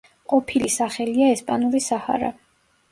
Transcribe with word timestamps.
ყოფილი 0.31 0.71
სახელია 0.77 1.29
ესპანური 1.37 1.87
საჰარა. 1.91 2.37